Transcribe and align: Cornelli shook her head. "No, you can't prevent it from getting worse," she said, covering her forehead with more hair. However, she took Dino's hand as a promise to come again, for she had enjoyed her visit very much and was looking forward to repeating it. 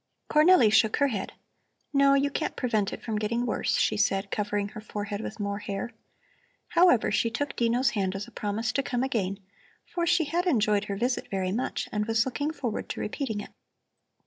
Cornelli 0.31 0.71
shook 0.73 0.97
her 0.97 1.09
head. 1.09 1.33
"No, 1.93 2.15
you 2.15 2.31
can't 2.31 2.55
prevent 2.55 2.91
it 2.91 3.03
from 3.03 3.19
getting 3.19 3.45
worse," 3.45 3.77
she 3.77 3.97
said, 3.97 4.31
covering 4.31 4.69
her 4.69 4.81
forehead 4.81 5.21
with 5.21 5.39
more 5.39 5.59
hair. 5.59 5.91
However, 6.69 7.11
she 7.11 7.29
took 7.29 7.55
Dino's 7.55 7.91
hand 7.91 8.15
as 8.15 8.27
a 8.27 8.31
promise 8.31 8.71
to 8.71 8.81
come 8.81 9.03
again, 9.03 9.37
for 9.85 10.07
she 10.07 10.23
had 10.23 10.47
enjoyed 10.47 10.85
her 10.85 10.95
visit 10.97 11.29
very 11.29 11.51
much 11.51 11.87
and 11.91 12.07
was 12.07 12.25
looking 12.25 12.51
forward 12.51 12.89
to 12.89 12.99
repeating 12.99 13.41
it. 13.41 13.51